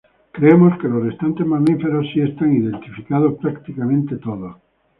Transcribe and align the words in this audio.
Creemos 0.31 0.79
que 0.79 0.87
los 0.87 1.03
restantes 1.05 1.45
mamíferos 1.45 2.07
si 2.11 2.21
están 2.21 2.51
identificados 2.51 3.37
prácticamente 3.39 4.15
todos. 4.17 4.55